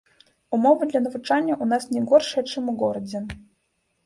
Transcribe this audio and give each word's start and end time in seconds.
Умовы 0.57 0.87
для 0.93 1.01
навучання 1.07 1.53
ў 1.61 1.65
нас 1.75 1.83
не 1.93 2.01
горшыя, 2.13 2.43
чым 2.55 2.63
у 2.75 2.77
горадзе. 2.81 3.23